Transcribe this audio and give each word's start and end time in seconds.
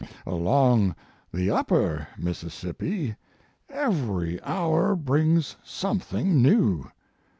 Along 0.25 0.95
the 1.31 1.51
upper 1.51 2.07
Mississippi 2.17 3.15
every 3.69 4.41
hour 4.41 4.95
brings 4.95 5.55
something 5.63 6.41
new. 6.41 6.89